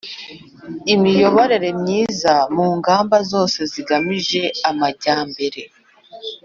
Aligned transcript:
imiyoborere 0.93 1.69
myiza 1.81 2.33
mu 2.55 2.67
ngamba 2.77 3.17
zose 3.31 3.59
zigamije 3.71 4.43
amajyambere. 4.69 5.61